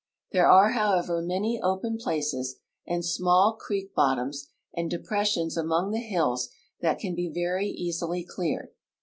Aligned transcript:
There 0.31 0.47
are, 0.47 0.71
however, 0.71 1.21
many 1.21 1.61
open 1.61 1.99
))laces 2.03 2.55
and 2.87 3.05
small 3.05 3.53
creek 3.55 3.91
lafitoms 3.95 4.47
and 4.73 4.89
depressions 4.89 5.55
among 5.55 5.91
the 5.91 5.99
hills 5.99 6.49
that 6.79 6.97
can 6.97 7.13
be 7.13 7.29
v('ry 7.29 7.65
easily 7.71 8.25
cleared. 8.27 8.69